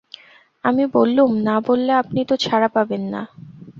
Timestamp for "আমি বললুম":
0.63-1.31